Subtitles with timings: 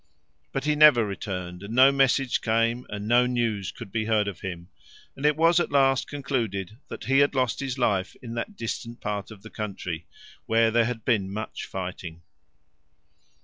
[0.51, 4.41] But he never returned, and no message came and no news could be heard of
[4.41, 4.69] him,
[5.15, 8.99] and it was at last concluded that he had lost his life in that distant
[8.99, 10.07] part of the country,
[10.47, 12.23] where there had been much fighting.